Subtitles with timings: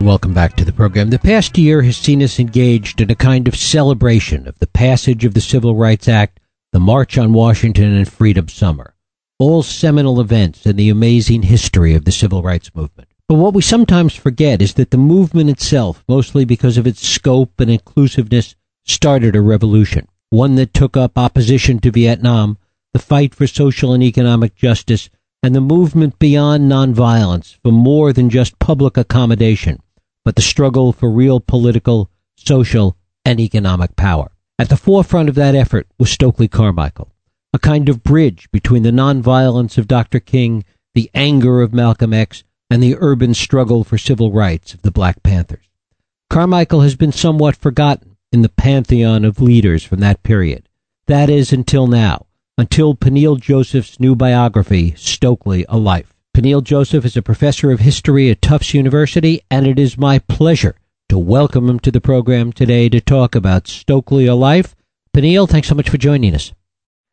[0.00, 1.10] Welcome back to the program.
[1.10, 5.24] The past year has seen us engaged in a kind of celebration of the passage
[5.24, 6.38] of the Civil Rights Act,
[6.72, 8.94] the March on Washington, and Freedom Summer.
[9.40, 13.08] All seminal events in the amazing history of the civil rights movement.
[13.28, 17.58] But what we sometimes forget is that the movement itself, mostly because of its scope
[17.58, 18.54] and inclusiveness,
[18.84, 20.06] started a revolution.
[20.30, 22.56] One that took up opposition to Vietnam,
[22.92, 25.10] the fight for social and economic justice,
[25.42, 29.80] and the movement beyond nonviolence for more than just public accommodation
[30.28, 34.30] but the struggle for real political, social, and economic power.
[34.58, 37.14] At the forefront of that effort was Stokely Carmichael,
[37.54, 40.20] a kind of bridge between the nonviolence of Dr.
[40.20, 44.90] King, the anger of Malcolm X, and the urban struggle for civil rights of the
[44.90, 45.64] Black Panthers.
[46.28, 50.68] Carmichael has been somewhat forgotten in the pantheon of leaders from that period.
[51.06, 52.26] That is, until now,
[52.58, 56.12] until Peniel Joseph's new biography, Stokely, A Life.
[56.38, 60.76] Peniel Joseph is a professor of history at Tufts University, and it is my pleasure
[61.08, 64.76] to welcome him to the program today to talk about Stokely a Life.
[65.12, 66.52] Peniel, thanks so much for joining us.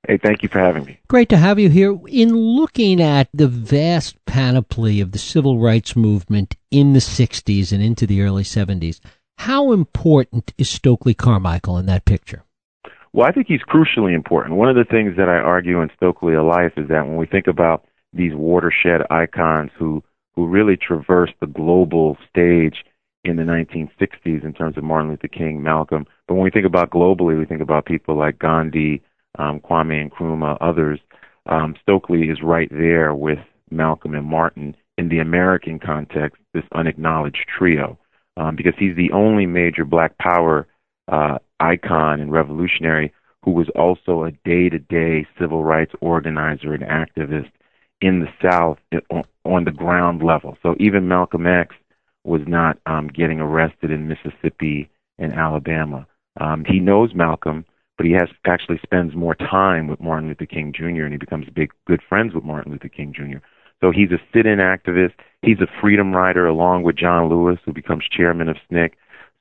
[0.07, 0.99] Hey, thank you for having me.
[1.07, 1.99] Great to have you here.
[2.07, 7.81] In looking at the vast panoply of the civil rights movement in the 60s and
[7.81, 8.99] into the early 70s,
[9.39, 12.43] how important is Stokely Carmichael in that picture?
[13.11, 14.57] Well, I think he's crucially important.
[14.57, 17.25] One of the things that I argue in Stokely a Life is that when we
[17.25, 20.03] think about these watershed icons who
[20.35, 22.83] who really traversed the global stage
[23.23, 26.05] in the 1960s in terms of Martin Luther King, Malcolm.
[26.27, 29.01] But when we think about globally, we think about people like Gandhi,
[29.39, 30.99] um, Kwame Nkrumah, others.
[31.47, 33.39] Um, Stokely is right there with
[33.71, 37.97] Malcolm and Martin in the American context, this unacknowledged trio,
[38.37, 40.67] um, because he's the only major Black Power
[41.07, 47.51] uh, icon and revolutionary who was also a day-to-day civil rights organizer and activist
[48.01, 48.77] in the South
[49.45, 50.57] on, the ground level.
[50.61, 51.75] So even Malcolm X
[52.23, 56.07] was not um, getting arrested in Mississippi and Alabama.
[56.39, 57.65] Um, he knows Malcolm,
[57.97, 61.03] but he has actually spends more time with Martin Luther King Jr.
[61.03, 63.37] and he becomes big good friends with Martin Luther King Jr.
[63.81, 65.13] So he's a sit-in activist.
[65.41, 68.91] He's a freedom rider along with John Lewis, who becomes chairman of SNCC.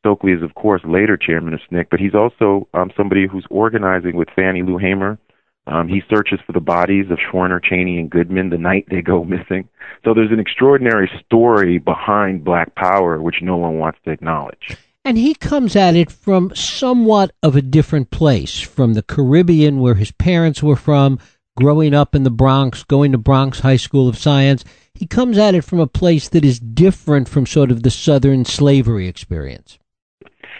[0.00, 4.16] Stokely is, of course, later chairman of SNCC, but he's also um, somebody who's organizing
[4.16, 5.18] with Fannie Lou Hamer
[5.66, 9.24] um, he searches for the bodies of Schwerner, Chaney, and Goodman the night they go
[9.24, 9.68] missing.
[10.04, 14.76] So there's an extraordinary story behind Black Power, which no one wants to acknowledge.
[15.06, 19.94] And he comes at it from somewhat of a different place, from the Caribbean, where
[19.94, 21.18] his parents were from,
[21.56, 24.64] growing up in the Bronx, going to Bronx High School of Science.
[24.94, 28.44] He comes at it from a place that is different from sort of the Southern
[28.44, 29.78] slavery experience.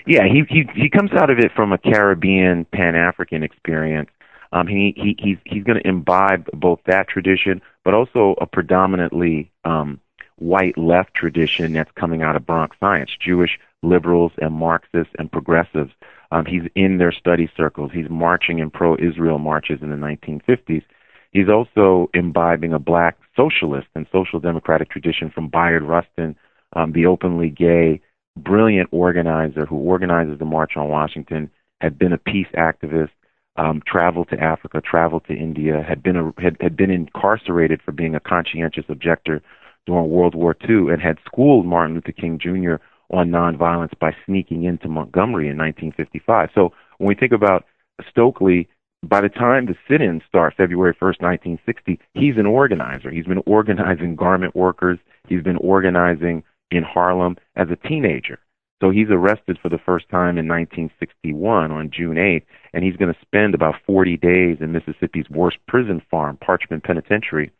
[0.07, 4.11] Yeah, he he he comes out of it from a Caribbean Pan African experience
[4.55, 9.51] um, he, he he's he's going to imbibe both that tradition, but also a predominantly
[9.65, 10.01] um,
[10.37, 15.91] white left tradition that's coming out of Bronx science, Jewish liberals and Marxists and progressives.
[16.31, 17.91] Um, he's in their study circles.
[17.93, 20.85] He's marching in pro-Israel marches in the 1950s.
[21.33, 26.37] He's also imbibing a black socialist and social democratic tradition from Bayard Rustin,
[26.75, 28.01] um, the openly gay,
[28.37, 31.51] brilliant organizer who organizes the March on Washington,
[31.81, 33.11] had been a peace activist,
[33.57, 37.93] um, traveled to Africa, traveled to India, had been a, had, had been incarcerated for
[37.93, 39.43] being a conscientious objector
[39.87, 42.83] during World War II, and had schooled Martin Luther King Jr.
[43.11, 46.51] on nonviolence by sneaking into Montgomery in 1955.
[46.55, 47.65] So when we think about
[48.11, 48.69] Stokely,
[49.09, 53.11] by the time the sit-ins start, February 1st, 1960, he's an organizer.
[53.11, 54.99] He's been organizing garment workers.
[55.29, 58.39] He's been organizing in Harlem as a teenager.
[58.81, 63.13] So he's arrested for the first time in 1961 on June 8th, and he's going
[63.13, 67.51] to spend about 40 days in Mississippi's worst prison farm, Parchman Penitentiary.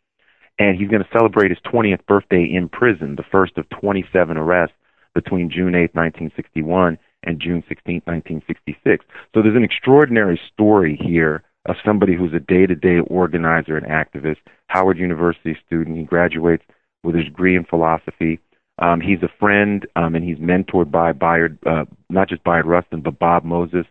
[0.59, 4.75] And he's going to celebrate his 20th birthday in prison, the first of 27 arrests
[5.13, 9.05] between June 8, 1961 and June 16, 1966.
[9.33, 14.37] So there's an extraordinary story here of somebody who's a day-to-day organizer and activist,
[14.67, 15.97] Howard University student.
[15.97, 16.63] He graduates
[17.03, 18.39] with a degree in philosophy
[18.79, 23.01] um, he's a friend, um, and he's mentored by Bayard, uh, not just Bayard Rustin,
[23.01, 23.85] but Bob Moses,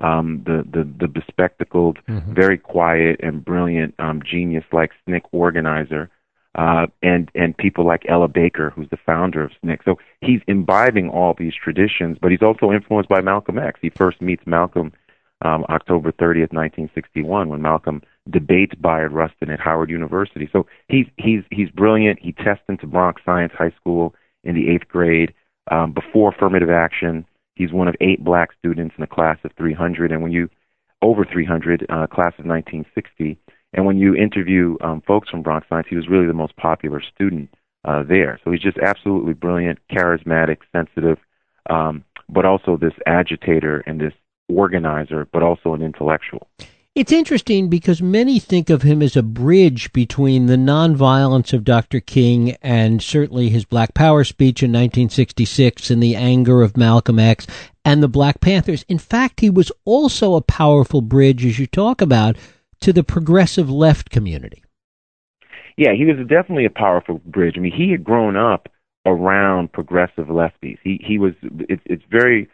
[0.00, 2.34] um, the, the, the bespectacled, mm-hmm.
[2.34, 6.10] very quiet and brilliant um, genius like SNCC organizer,
[6.56, 9.84] uh, and, and people like Ella Baker, who's the founder of SNCC.
[9.84, 13.78] So he's imbibing all these traditions, but he's also influenced by Malcolm X.
[13.80, 14.92] He first meets Malcolm
[15.42, 20.48] um, October 30th, 1961, when Malcolm debates Bayard Rustin at Howard University.
[20.52, 22.18] So he's he's he's brilliant.
[22.20, 24.14] He tests into Bronx Science High School
[24.44, 25.34] in the eighth grade.
[25.70, 30.12] Um, before affirmative action, he's one of eight black students in a class of 300,
[30.12, 30.48] and when you
[31.02, 33.38] over 300, uh, class of 1960,
[33.74, 37.02] and when you interview um, folks from Bronx Science, he was really the most popular
[37.02, 37.50] student
[37.84, 38.40] uh, there.
[38.42, 41.18] So he's just absolutely brilliant, charismatic, sensitive,
[41.68, 44.14] um, but also this agitator and this
[44.48, 46.48] organizer, but also an intellectual.
[46.94, 51.98] It's interesting because many think of him as a bridge between the nonviolence of Dr.
[51.98, 57.48] King and certainly his Black Power speech in 1966 and the anger of Malcolm X
[57.84, 58.84] and the Black Panthers.
[58.88, 62.36] In fact, he was also a powerful bridge, as you talk about,
[62.78, 64.62] to the progressive left community.
[65.76, 67.54] Yeah, he was definitely a powerful bridge.
[67.56, 68.68] I mean, he had grown up
[69.04, 70.78] around progressive lefties.
[70.84, 71.32] He he was.
[71.42, 72.48] It's it's very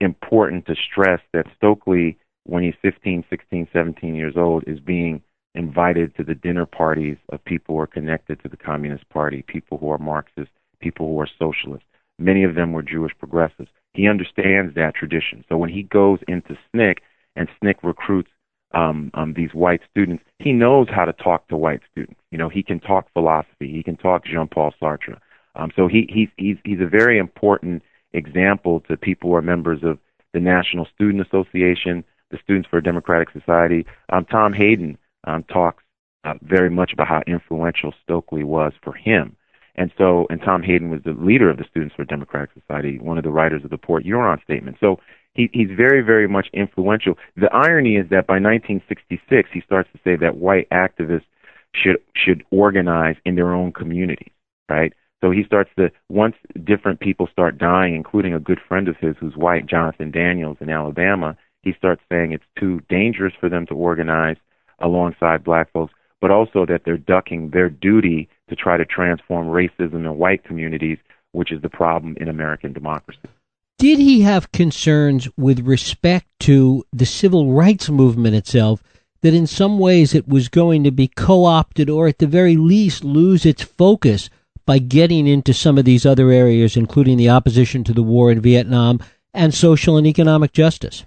[0.00, 5.22] important to stress that Stokely when he's 15, 16, 17 years old is being
[5.54, 9.78] invited to the dinner parties of people who are connected to the Communist Party, people
[9.78, 11.86] who are Marxists, people who are socialists.
[12.18, 13.70] Many of them were Jewish progressives.
[13.94, 15.44] He understands that tradition.
[15.48, 16.96] So when he goes into SNCC
[17.36, 18.30] and SNCC recruits
[18.72, 22.20] um, um, these white students, he knows how to talk to white students.
[22.30, 23.72] You know, he can talk philosophy.
[23.72, 25.18] He can talk Jean-Paul Sartre.
[25.54, 27.82] Um, so he, he's, he's, he's a very important
[28.12, 29.98] example to people who are members of
[30.32, 32.04] the National Student Association,
[32.34, 33.86] the Students for a Democratic Society.
[34.12, 35.82] Um, Tom Hayden um, talks
[36.24, 39.36] uh, very much about how influential Stokely was for him.
[39.76, 42.98] And so, and Tom Hayden was the leader of the Students for a Democratic Society,
[42.98, 44.76] one of the writers of the Port Huron Statement.
[44.80, 45.00] So
[45.34, 47.14] he, he's very, very much influential.
[47.36, 51.26] The irony is that by 1966, he starts to say that white activists
[51.74, 54.30] should should organize in their own communities,
[54.68, 54.92] right?
[55.20, 59.16] So he starts to once different people start dying, including a good friend of his
[59.18, 63.74] who's white, Jonathan Daniels in Alabama he starts saying it's too dangerous for them to
[63.74, 64.36] organize
[64.80, 70.04] alongside black folks, but also that they're ducking their duty to try to transform racism
[70.04, 70.98] in white communities,
[71.32, 73.28] which is the problem in American democracy.
[73.78, 78.82] Did he have concerns with respect to the civil rights movement itself?
[79.22, 82.56] That in some ways it was going to be co opted or at the very
[82.56, 84.28] least lose its focus
[84.66, 88.40] by getting into some of these other areas, including the opposition to the war in
[88.40, 89.00] Vietnam
[89.32, 91.04] and social and economic justice?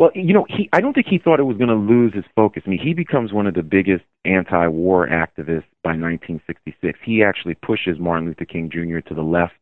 [0.00, 2.24] Well, you know, he I don't think he thought it was going to lose his
[2.34, 2.62] focus.
[2.64, 6.98] I mean, he becomes one of the biggest anti-war activists by 1966.
[7.04, 9.06] He actually pushes Martin Luther King Jr.
[9.06, 9.56] to the left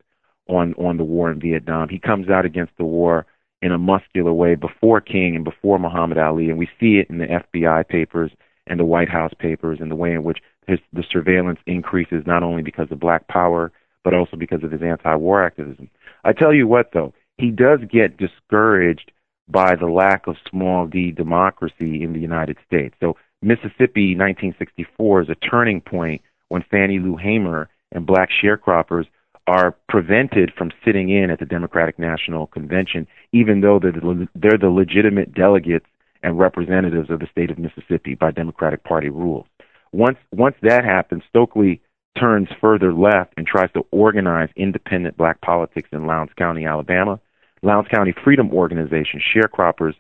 [0.49, 1.89] on on the war in Vietnam.
[1.89, 3.27] He comes out against the war
[3.63, 7.19] in a muscular way before King and before Muhammad Ali, and we see it in
[7.19, 8.31] the FBI papers
[8.69, 10.39] and the White House papers and the way in which
[10.69, 13.73] his, the surveillance increases not only because of Black Power
[14.05, 15.91] but also because of his anti-war activism.
[16.23, 19.11] I tell you what, though, he does get discouraged
[19.49, 22.95] by the lack of small d democracy in the United States.
[23.01, 29.07] So Mississippi 1964 is a turning point when Fannie Lou Hamer and black sharecroppers
[29.47, 34.59] are prevented from sitting in at the Democratic National Convention, even though they're the, they're
[34.59, 35.87] the legitimate delegates
[36.23, 39.47] and representatives of the state of Mississippi by Democratic Party rules.
[39.93, 41.81] Once once that happens, Stokely
[42.19, 47.21] turns further left and tries to organize independent black politics in Lowndes County, Alabama.
[47.63, 49.95] Lowndes County Freedom Organization, sharecroppers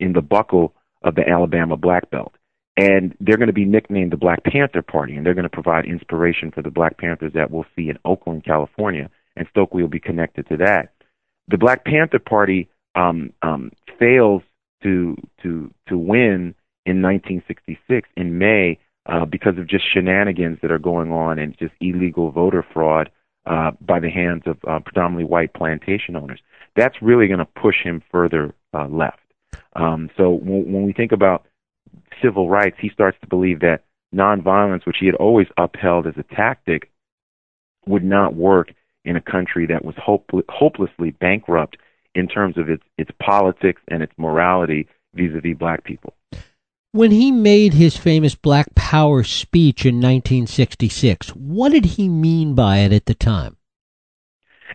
[0.00, 2.34] in the buckle of the Alabama Black Belt.
[2.76, 5.84] And they're going to be nicknamed the Black Panther Party, and they're going to provide
[5.84, 10.00] inspiration for the Black Panthers that we'll see in Oakland, California, and Stokely will be
[10.00, 10.92] connected to that.
[11.48, 14.42] The Black Panther Party um, um, fails
[14.82, 16.54] to to to win
[16.84, 21.74] in 1966 in May uh, because of just shenanigans that are going on and just
[21.80, 23.10] illegal voter fraud
[23.46, 26.40] uh, by the hands of uh, predominantly white plantation owners
[26.76, 29.20] that's really going to push him further uh, left.
[29.74, 31.46] Um, so w- when we think about
[32.22, 33.84] civil rights, he starts to believe that
[34.14, 36.90] nonviolence, which he had always upheld as a tactic,
[37.86, 38.72] would not work
[39.04, 41.76] in a country that was hope- hopelessly bankrupt
[42.14, 46.14] in terms of its its politics and its morality vis-a-vis black people.
[46.94, 52.80] When he made his famous Black Power speech in 1966, what did he mean by
[52.80, 53.56] it at the time?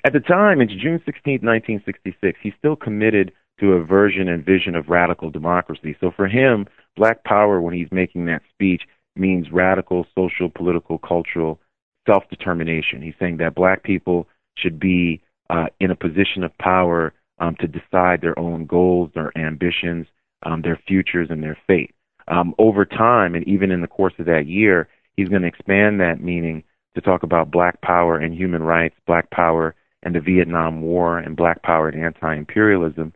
[0.03, 4.73] At the time, it's June 16, 1966, he's still committed to a version and vision
[4.73, 5.95] of radical democracy.
[5.99, 8.81] So for him, black power, when he's making that speech,
[9.15, 11.59] means radical social, political, cultural
[12.07, 13.03] self determination.
[13.03, 15.21] He's saying that black people should be
[15.51, 20.07] uh, in a position of power um, to decide their own goals, their ambitions,
[20.41, 21.93] um, their futures, and their fate.
[22.27, 25.99] Um, over time, and even in the course of that year, he's going to expand
[26.01, 26.63] that meaning
[26.95, 31.35] to talk about black power and human rights, black power and the Vietnam War and
[31.35, 33.13] black power and anti imperialism.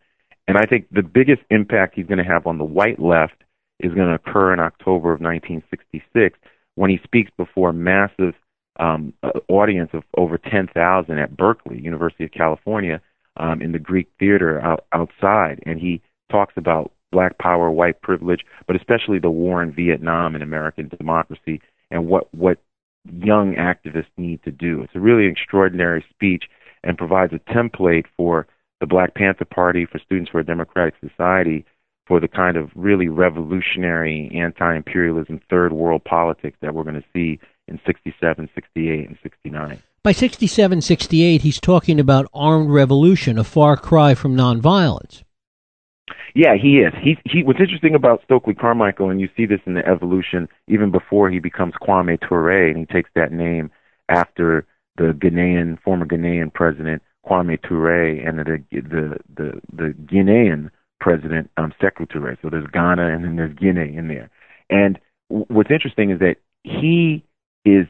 [0.47, 3.43] And I think the biggest impact he's going to have on the white left
[3.79, 6.37] is going to occur in October of 1966
[6.75, 8.33] when he speaks before a massive
[8.79, 9.13] um,
[9.49, 13.01] audience of over 10,000 at Berkeley, University of California,
[13.37, 15.61] um, in the Greek theater out, outside.
[15.65, 16.01] And he
[16.31, 21.61] talks about black power, white privilege, but especially the war in Vietnam and American democracy
[21.89, 22.57] and what, what
[23.05, 24.81] young activists need to do.
[24.81, 26.45] It's a really extraordinary speech
[26.83, 28.47] and provides a template for
[28.79, 31.65] the Black Panther Party, for Students for a Democratic Society,
[32.07, 37.39] for the kind of really revolutionary anti-imperialism third world politics that we're going to see
[37.67, 39.81] in 67, 68, and 69.
[40.03, 45.21] By 67, 68, he's talking about armed revolution, a far cry from nonviolence.
[46.33, 46.93] Yeah, he is.
[47.01, 47.43] He he.
[47.43, 51.39] What's interesting about Stokely Carmichael, and you see this in the evolution even before he
[51.39, 53.69] becomes Kwame Ture, and he takes that name
[54.07, 54.65] after
[54.97, 60.69] the Ghanaian former Ghanaian president Kwame Ture and the the the the Guinean
[60.99, 62.37] president um, Sekou Touré.
[62.41, 64.29] So there's Ghana and then there's Guinea in there.
[64.69, 67.25] And what's interesting is that he
[67.65, 67.87] is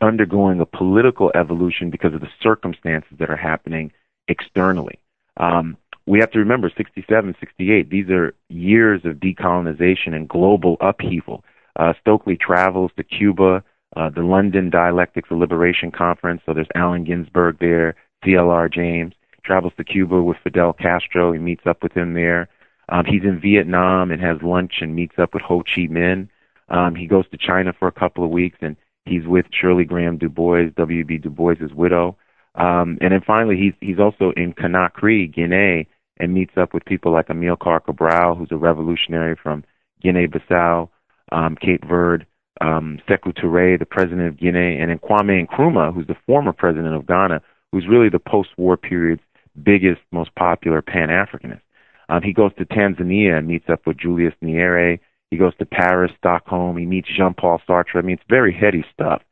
[0.00, 3.92] undergoing a political evolution because of the circumstances that are happening
[4.28, 4.98] externally.
[5.38, 11.44] Um, we have to remember 67, 68, these are years of decolonization and global upheaval.
[11.78, 13.62] Uh, Stokely travels to Cuba,
[13.96, 18.68] uh, the London Dialectics of Liberation Conference, so there's Allen Ginsberg there, C.L.R.
[18.68, 22.48] James, travels to Cuba with Fidel Castro, he meets up with him there.
[22.88, 26.28] Um, he's in Vietnam and has lunch and meets up with Ho Chi Minh.
[26.68, 30.18] Um, he goes to China for a couple of weeks and he's with Shirley Graham
[30.18, 31.18] Du Bois, W.B.
[31.18, 32.16] Du Bois's widow.
[32.54, 37.12] Um, and then finally, he's he's also in Conakry, Guinea, and meets up with people
[37.12, 39.64] like Amilcar Cabral, who's a revolutionary from
[40.02, 40.88] Guinea-Bissau,
[41.32, 42.24] um, Cape Verde,
[42.60, 46.94] um, Sekou Touré, the president of Guinea, and then Kwame Nkrumah, who's the former president
[46.94, 47.42] of Ghana,
[47.72, 49.22] who's really the post-war period's
[49.62, 51.60] biggest, most popular Pan-Africanist.
[52.08, 55.00] Um, he goes to Tanzania and meets up with Julius Nyerere.
[55.30, 56.76] He goes to Paris, Stockholm.
[56.76, 57.96] He meets Jean-Paul Sartre.
[57.96, 59.22] I mean, it's very heady stuff.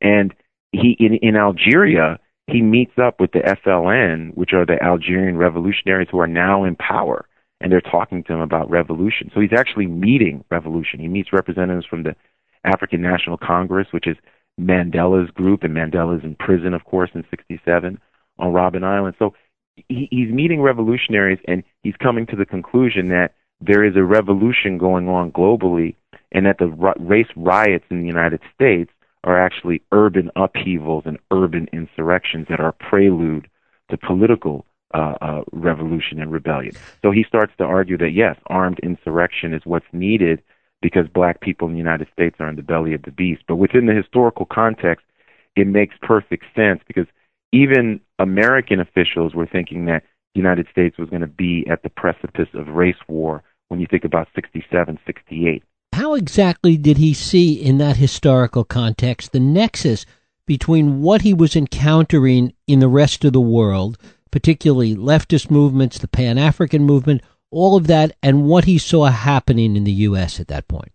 [0.00, 0.34] And
[0.72, 6.08] he in in Algeria, he meets up with the FLN, which are the Algerian revolutionaries
[6.10, 7.26] who are now in power,
[7.60, 9.30] and they're talking to him about revolution.
[9.32, 11.00] So he's actually meeting revolution.
[11.00, 12.16] He meets representatives from the
[12.64, 14.16] African National Congress, which is
[14.60, 17.98] Mandela's group, and Mandela's in prison, of course, in '67
[18.38, 19.14] on Robben Island.
[19.18, 19.34] So
[19.88, 24.78] he, he's meeting revolutionaries, and he's coming to the conclusion that there is a revolution
[24.78, 25.94] going on globally,
[26.32, 26.66] and that the
[26.98, 28.90] race riots in the United States
[29.24, 33.48] are actually urban upheavals and urban insurrections that are prelude
[33.90, 34.64] to political
[34.94, 36.74] uh, uh, revolution and rebellion.
[37.02, 40.42] So he starts to argue that yes, armed insurrection is what's needed
[40.82, 43.42] because black people in the United States are in the belly of the beast.
[43.46, 45.06] But within the historical context,
[45.56, 47.06] it makes perfect sense because
[47.52, 50.02] even American officials were thinking that
[50.34, 53.86] the United States was going to be at the precipice of race war when you
[53.90, 55.62] think about 67, 68
[55.92, 60.06] how exactly did he see in that historical context the nexus
[60.46, 63.98] between what he was encountering in the rest of the world,
[64.30, 69.76] particularly leftist movements, the Pan African movement, all of that, and what he saw happening
[69.76, 70.40] in the U.S.
[70.40, 70.92] at that point?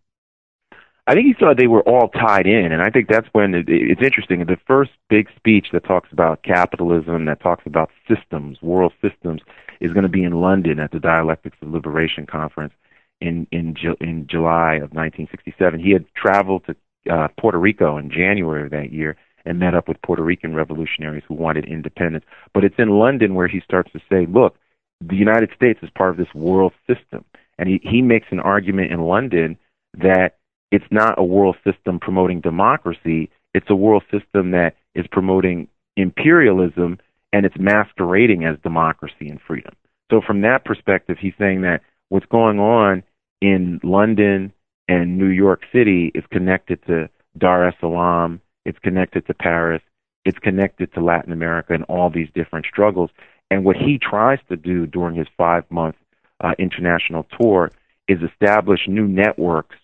[1.10, 3.70] I think he saw they were all tied in, and I think that's when it,
[3.70, 4.39] it's interesting.
[4.46, 9.42] The first big speech that talks about capitalism, that talks about systems, world systems,
[9.80, 12.74] is going to be in London at the Dialectics of Liberation Conference
[13.21, 15.79] in in in July of 1967.
[15.79, 16.75] He had traveled to
[17.12, 21.24] uh, Puerto Rico in January of that year and met up with Puerto Rican revolutionaries
[21.27, 22.25] who wanted independence.
[22.53, 24.57] But it's in London where he starts to say, look,
[25.00, 27.24] the United States is part of this world system.
[27.57, 29.57] And he, he makes an argument in London
[29.93, 30.38] that
[30.71, 37.00] it's not a world system promoting democracy, it's a world system that is promoting imperialism
[37.31, 39.74] and it's masquerading as democracy and freedom.
[40.12, 43.03] So from that perspective, he's saying that what's going on
[43.41, 44.53] in London
[44.88, 49.82] and New York City is connected to Dar es Salaam, it's connected to Paris,
[50.25, 53.10] it's connected to Latin America and all these different struggles.
[53.50, 55.96] And what he tries to do during his five month
[56.44, 57.72] uh, international tour
[58.08, 59.75] is establish new networks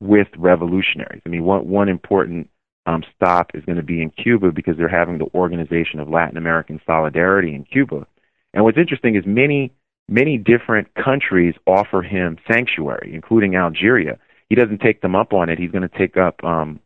[0.00, 1.22] with revolutionaries.
[1.24, 2.50] I mean, one, one important
[2.86, 6.36] um, stop is going to be in Cuba because they're having the Organization of Latin
[6.36, 8.06] American Solidarity in Cuba.
[8.52, 9.72] And what's interesting is many
[10.12, 14.18] many different countries offer him sanctuary, including Algeria.
[14.48, 15.58] He doesn't take them up on it.
[15.58, 16.80] He's going to take up um,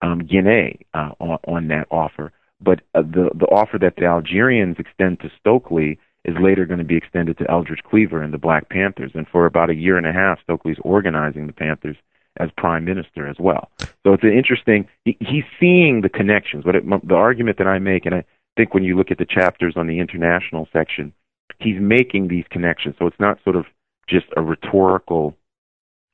[0.00, 2.32] um, Guinea uh, on, on that offer.
[2.60, 6.84] But uh, the the offer that the Algerians extend to Stokely is later going to
[6.84, 9.12] be extended to Eldridge Cleaver and the Black Panthers.
[9.14, 11.96] And for about a year and a half, Stokely's organizing the Panthers
[12.38, 13.70] as prime minister as well.
[14.04, 14.86] So it's an interesting.
[15.04, 16.64] He, he's seeing the connections.
[16.64, 18.24] But it, the argument that I make, and I
[18.56, 21.14] think when you look at the chapters on the international section,
[21.60, 22.94] he's making these connections.
[22.98, 23.66] So it's not sort of
[24.08, 25.36] just a rhetorical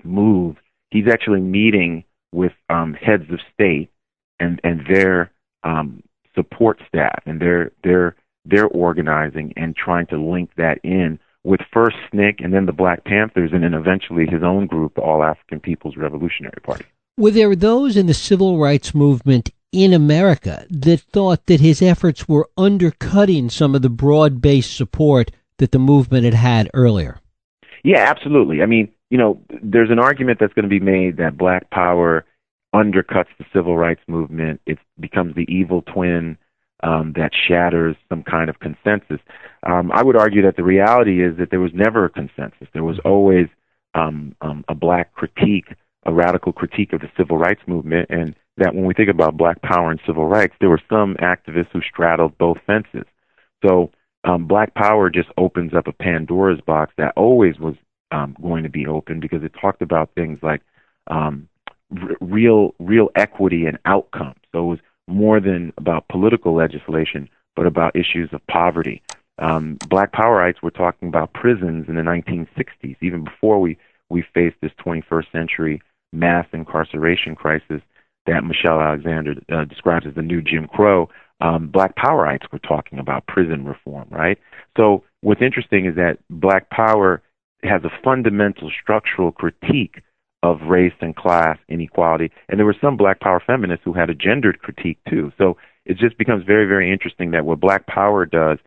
[0.04, 0.56] move.
[0.90, 3.90] He's actually meeting with um, heads of state
[4.38, 5.30] and and their
[5.62, 6.02] um,
[6.34, 11.96] support staff, and they're they're they're organizing and trying to link that in with first
[12.12, 15.60] SNCC and then the Black Panthers, and then eventually his own group, the All African
[15.60, 16.84] People's Revolutionary Party.
[17.16, 22.28] Were there those in the civil rights movement in America that thought that his efforts
[22.28, 27.20] were undercutting some of the broad based support that the movement had had earlier.
[27.82, 28.62] Yeah, absolutely.
[28.62, 32.24] I mean, you know, there's an argument that's going to be made that black power
[32.74, 34.60] undercuts the civil rights movement.
[34.66, 36.36] It becomes the evil twin
[36.82, 39.20] um, that shatters some kind of consensus.
[39.62, 42.68] Um, I would argue that the reality is that there was never a consensus.
[42.72, 43.46] There was always
[43.94, 45.68] um, um, a black critique,
[46.04, 49.60] a radical critique of the civil rights movement, and that when we think about black
[49.62, 53.04] power and civil rights, there were some activists who straddled both fences.
[53.64, 53.90] So
[54.24, 57.74] um, black power just opens up a Pandora's box that always was
[58.10, 60.62] um, going to be open because it talked about things like
[61.08, 61.48] um,
[62.00, 64.34] r- real real equity and outcome.
[64.52, 69.02] So it was more than about political legislation, but about issues of poverty.
[69.38, 73.76] Um, black powerites were talking about prisons in the 1960s, even before we
[74.08, 75.82] we faced this 21st century
[76.12, 77.82] mass incarceration crisis
[78.26, 81.08] that Michelle Alexander uh, describes as the new Jim Crow.
[81.40, 84.38] Um, black powerites were talking about prison reform, right?
[84.76, 87.22] So what's interesting is that black power
[87.62, 90.02] has a fundamental structural critique
[90.42, 92.30] of race and class inequality.
[92.48, 95.32] And there were some black power feminists who had a gendered critique too.
[95.38, 98.58] So it just becomes very, very interesting that what black power does,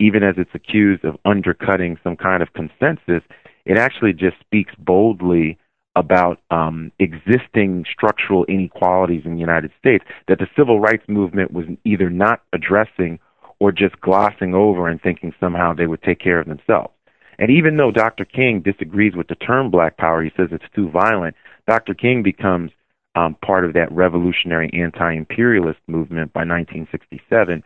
[0.00, 3.22] even as it's accused of undercutting some kind of consensus,
[3.64, 5.58] it actually just speaks boldly
[5.96, 11.66] about um, existing structural inequalities in the United States that the civil rights movement was
[11.84, 13.18] either not addressing
[13.60, 16.92] or just glossing over and thinking somehow they would take care of themselves.
[17.38, 18.24] And even though Dr.
[18.24, 21.36] King disagrees with the term black power, he says it's too violent,
[21.66, 21.94] Dr.
[21.94, 22.70] King becomes
[23.16, 27.62] um, part of that revolutionary anti imperialist movement by 1967,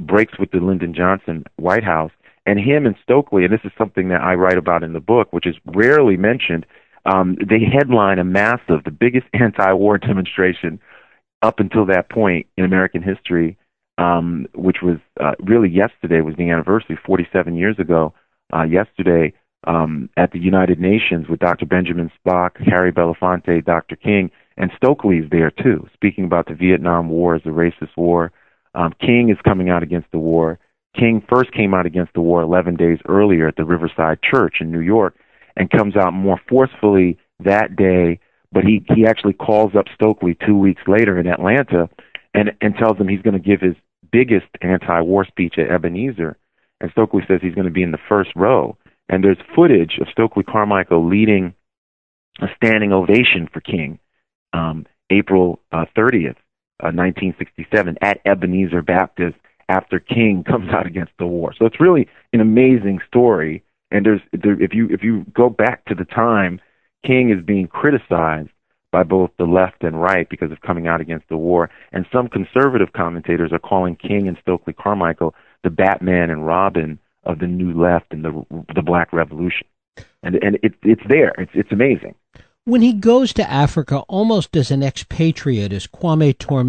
[0.00, 2.12] breaks with the Lyndon Johnson White House,
[2.46, 5.32] and him and Stokely, and this is something that I write about in the book,
[5.32, 6.66] which is rarely mentioned,
[7.04, 10.80] um, they headline a massive, the biggest anti war demonstration
[11.42, 13.56] up until that point in American history,
[13.98, 18.14] um, which was uh, really yesterday was the anniversary, 47 years ago
[18.54, 19.32] uh, yesterday
[19.66, 21.66] um, at the United Nations with Dr.
[21.66, 23.96] Benjamin Spock, Harry Belafonte, Dr.
[23.96, 28.32] King, and Stokely's there too, speaking about the Vietnam War as a racist war.
[28.74, 30.58] Um, King is coming out against the war.
[30.96, 34.70] King first came out against the war 11 days earlier at the Riverside Church in
[34.70, 35.14] New York
[35.56, 38.20] and comes out more forcefully that day.
[38.50, 41.88] But he, he actually calls up Stokely two weeks later in Atlanta
[42.34, 43.76] and, and tells him he's going to give his
[44.10, 46.36] biggest anti war speech at Ebenezer
[46.80, 48.76] and Stokely says he's going to be in the first row.
[49.08, 51.54] And there's footage of Stokely Carmichael leading
[52.40, 53.98] a standing ovation for King
[54.52, 56.36] um, April uh, 30th,
[56.82, 59.36] uh, 1967, at Ebenezer Baptist
[59.68, 61.54] after King comes out against the war.
[61.58, 63.62] So it's really an amazing story.
[63.92, 66.60] And there's there, if you if you go back to the time,
[67.04, 68.50] King is being criticized
[68.90, 71.70] by both the left and right because of coming out against the war.
[71.92, 77.38] And some conservative commentators are calling King and Stokely Carmichael the Batman and Robin of
[77.38, 79.66] the new left and the the Black Revolution,
[80.22, 81.34] and and it, it's there.
[81.38, 82.14] It's it's amazing.
[82.64, 86.62] When he goes to Africa, almost as an expatriate, as Kwame Ture,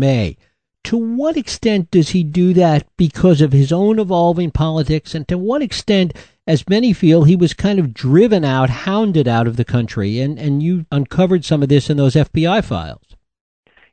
[0.85, 5.37] to what extent does he do that because of his own evolving politics, and to
[5.37, 6.13] what extent,
[6.45, 10.19] as many feel, he was kind of driven out, hounded out of the country?
[10.19, 13.03] And and you uncovered some of this in those FBI files.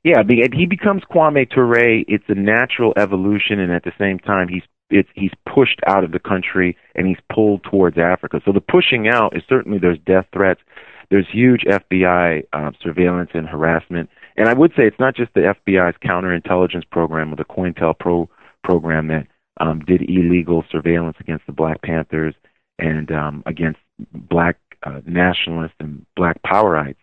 [0.02, 2.02] Yeah, he becomes Kwame Ture.
[2.08, 4.62] It's a natural evolution, and at the same time, he's
[5.14, 8.40] he's pushed out of the country and he's pulled towards Africa.
[8.44, 10.60] So the pushing out is certainly there's death threats,
[11.10, 15.54] there's huge FBI uh, surveillance and harassment, and I would say it's not just the
[15.54, 18.26] FBI's counterintelligence program or the COINTELPRO
[18.64, 19.26] program that
[19.60, 22.34] um, did illegal surveillance against the Black Panthers
[22.78, 23.80] and um, against
[24.14, 26.98] Black uh, nationalists and Black powerites,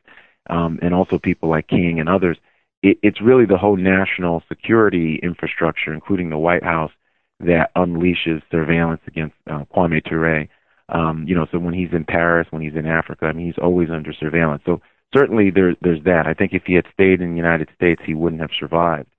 [0.50, 2.38] um, and also people like King and others.
[2.82, 6.92] It, it's really the whole national security infrastructure, including the White House
[7.40, 10.48] that unleashes surveillance against uh, Kwame Ture.
[10.90, 13.62] Um, you know, so when he's in Paris, when he's in Africa, I mean, he's
[13.62, 14.64] always under surveillance.
[14.66, 14.82] So
[15.14, 16.26] certainly there, there's that.
[16.28, 19.10] I think if he had stayed in the United States, he wouldn't have survived.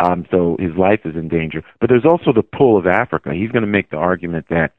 [0.00, 1.62] Um, so his life is in danger.
[1.80, 3.30] But there's also the pull of Africa.
[3.32, 4.72] He's going to make the argument that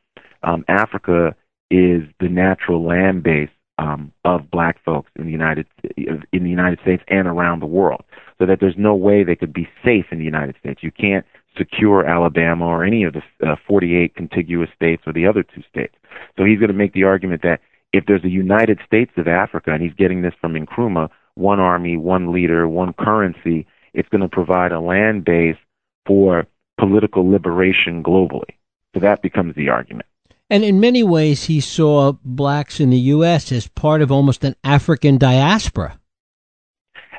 [0.43, 1.35] um, Africa
[1.71, 6.79] is the natural land base um, of black folks in the United in the United
[6.81, 8.03] States and around the world,
[8.37, 10.81] so that there's no way they could be safe in the United States.
[10.81, 11.25] You can't
[11.57, 15.95] secure Alabama or any of the uh, 48 contiguous states or the other two states.
[16.37, 17.59] So he's going to make the argument that
[17.95, 21.97] if there's a United States of Africa, and he's getting this from Nkrumah, one army,
[21.97, 25.57] one leader, one currency, it's going to provide a land base
[26.05, 26.45] for
[26.77, 28.55] political liberation globally.
[28.93, 30.07] So that becomes the argument.
[30.49, 33.51] And in many ways, he saw blacks in the U.S.
[33.51, 35.99] as part of almost an African diaspora.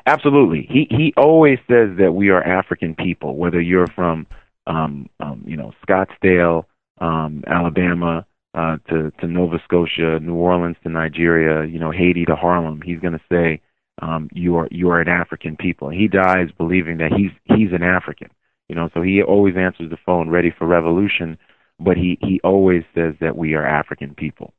[0.05, 0.65] Absolutely.
[0.71, 4.25] He he always says that we are African people, whether you're from
[4.65, 6.63] um, um, you know Scottsboro,
[6.99, 12.35] um, Alabama, uh, to to Nova Scotia, New Orleans to Nigeria, you know Haiti to
[12.35, 12.81] Harlem.
[12.81, 13.61] He's going to say
[14.01, 15.89] um, you are you are an African people.
[15.89, 18.29] He dies believing that he's he's an African.
[18.69, 21.37] You know, so he always answers the phone ready for revolution,
[21.79, 24.53] but he he always says that we are African people.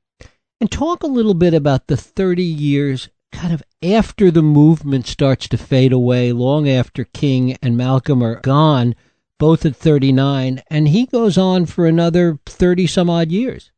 [0.61, 5.47] And talk a little bit about the 30 years kind of after the movement starts
[5.49, 8.97] to fade away, long after King and Malcolm are gone,
[9.39, 13.71] both at 39, and he goes on for another 30 some odd years.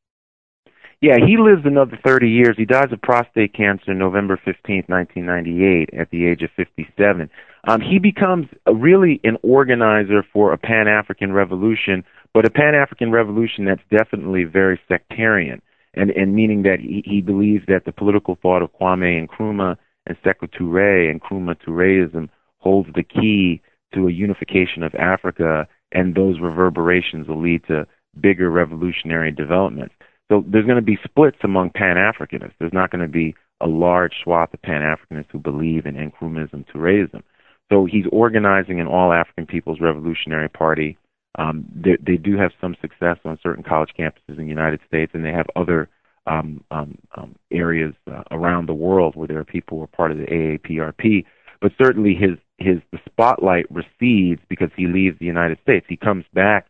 [1.01, 2.57] Yeah, he lives another 30 years.
[2.59, 7.31] He dies of prostate cancer November 15th, 1998, at the age of 57.
[7.67, 12.75] Um, he becomes a, really an organizer for a Pan African revolution, but a Pan
[12.75, 15.63] African revolution that's definitely very sectarian
[15.95, 20.17] and, and meaning that he, he believes that the political thought of Kwame Nkrumah and
[20.23, 23.63] Sekou Touré and Nkrumah Touréism holds the key
[23.95, 27.87] to a unification of Africa, and those reverberations will lead to
[28.21, 29.95] bigger revolutionary developments.
[30.31, 32.55] So there's going to be splits among Pan Africanists.
[32.59, 36.65] There's not going to be a large swath of Pan Africanists who believe in Nkrumahism,
[36.73, 37.23] Touréism.
[37.71, 40.97] So he's organizing an all African People's Revolutionary Party
[41.39, 45.13] um, they, they do have some success on certain college campuses in the United States,
[45.15, 45.89] and they have other
[46.27, 50.11] um, um, um, areas uh, around the world where there are people who are part
[50.11, 51.25] of the AAPRP.
[51.61, 55.87] But certainly, his his the spotlight recedes because he leaves the United States.
[55.89, 56.67] He comes back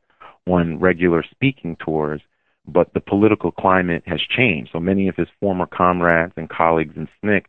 [0.46, 2.20] on regular speaking tours,
[2.72, 4.70] but the political climate has changed.
[4.72, 7.44] So many of his former comrades and colleagues in SNCC,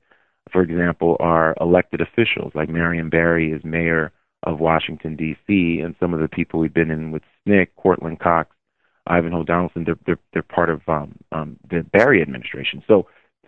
[0.52, 2.52] for example, are elected officials.
[2.56, 4.12] Like Marion Barry is mayor
[4.44, 5.80] of Washington D.C.
[5.80, 8.56] and some of the people we've been in with SNCC, Courtland Cox,
[9.08, 12.84] Ivanhoe Donaldson, they're they're, they're part of um, um, the Barry administration.
[12.88, 13.08] So,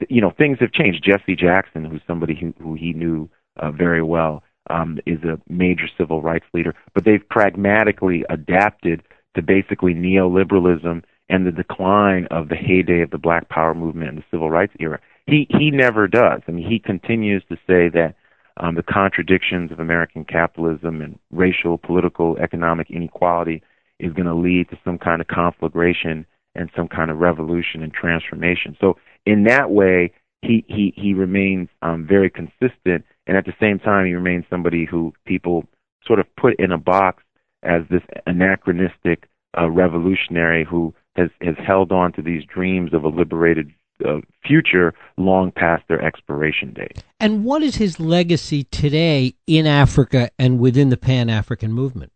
[0.10, 1.04] you know, things have changed.
[1.04, 5.88] Jesse Jackson, who's somebody who, who he knew uh, very well, um, is a major
[5.98, 6.74] civil rights leader.
[6.94, 9.04] But they've pragmatically adapted
[9.36, 14.20] to basically neoliberalism and the decline of the heyday of the Black Power movement and
[14.20, 15.00] the civil rights era.
[15.26, 16.42] He he never does.
[16.48, 18.14] I mean, he continues to say that
[18.58, 23.64] um, the contradictions of American capitalism and racial, political, economic inequality
[24.00, 27.92] is going to lead to some kind of conflagration and some kind of revolution and
[27.92, 28.78] transformation.
[28.80, 33.80] So in that way, he he he remains um, very consistent, and at the same
[33.80, 35.66] time, he remains somebody who people
[36.06, 37.24] sort of put in a box
[37.64, 43.10] as this anachronistic uh, revolutionary who has has held on to these dreams of a
[43.10, 43.72] liberated
[44.06, 47.04] uh, future long past their expiration date.
[47.20, 52.12] And what is his legacy today in Africa and within the Pan African movement?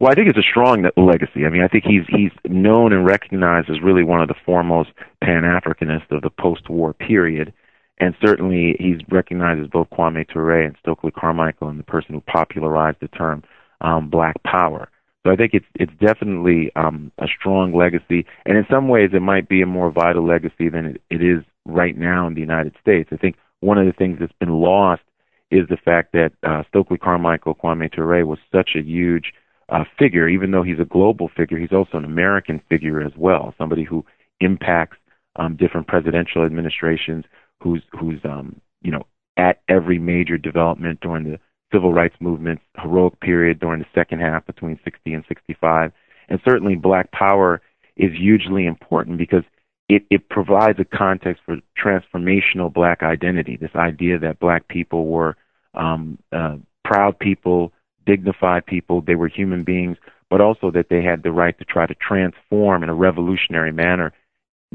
[0.00, 1.44] Well, I think it's a strong legacy.
[1.44, 4.90] I mean, I think he's he's known and recognized as really one of the foremost
[5.22, 7.52] Pan Africanists of the post-war period,
[7.98, 12.20] and certainly he's recognized as both Kwame Ture and Stokely Carmichael and the person who
[12.22, 13.42] popularized the term
[13.80, 14.88] um, Black Power.
[15.28, 19.20] So I think it's it's definitely um, a strong legacy, and in some ways it
[19.20, 22.74] might be a more vital legacy than it, it is right now in the United
[22.80, 23.10] States.
[23.12, 25.02] I think one of the things that's been lost
[25.50, 29.34] is the fact that uh, Stokely Carmichael Kwame Ture was such a huge
[29.68, 30.28] uh, figure.
[30.28, 33.54] Even though he's a global figure, he's also an American figure as well.
[33.58, 34.06] Somebody who
[34.40, 34.96] impacts
[35.36, 37.26] um, different presidential administrations,
[37.62, 39.02] who's who's um, you know
[39.36, 41.38] at every major development during the
[41.72, 45.92] civil rights movement's heroic period during the second half between 60 and 65.
[46.28, 47.60] And certainly black power
[47.96, 49.44] is hugely important because
[49.88, 55.36] it, it provides a context for transformational black identity, this idea that black people were
[55.74, 57.72] um, uh, proud people,
[58.06, 59.96] dignified people, they were human beings,
[60.30, 64.12] but also that they had the right to try to transform in a revolutionary manner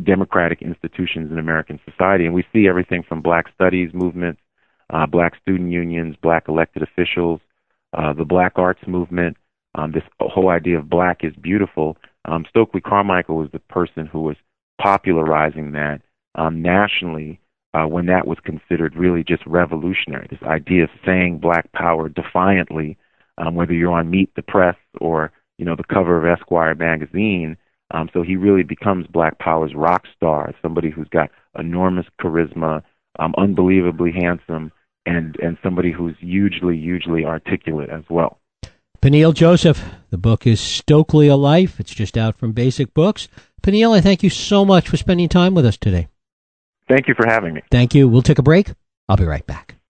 [0.01, 2.25] democratic institutions in American society.
[2.25, 4.41] And we see everything from black studies movements
[4.93, 7.41] uh, black student unions, black elected officials,
[7.97, 9.35] uh, the black arts movement,
[9.75, 11.97] um, this whole idea of black is beautiful.
[12.25, 14.37] Um, Stokely Carmichael was the person who was
[14.79, 16.01] popularizing that
[16.35, 17.39] um, nationally
[17.73, 20.27] uh, when that was considered really just revolutionary.
[20.29, 22.97] This idea of saying black power defiantly,
[23.39, 27.57] um, whether you're on Meet the Press or you know the cover of Esquire magazine.
[27.91, 31.29] Um, so he really becomes Black Power's rock star, somebody who's got
[31.59, 32.81] enormous charisma,
[33.19, 34.71] um, unbelievably handsome,
[35.05, 38.39] and and somebody who's hugely hugely articulate as well.
[39.01, 41.79] Peniel Joseph, the book is Stokely a Life.
[41.79, 43.27] It's just out from Basic Books.
[43.61, 46.07] Peniel, I thank you so much for spending time with us today.
[46.87, 47.61] Thank you for having me.
[47.69, 48.07] Thank you.
[48.07, 48.71] We'll take a break.
[49.09, 49.75] I'll be right back.